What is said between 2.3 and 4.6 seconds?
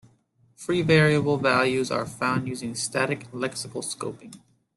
using static lexical scoping.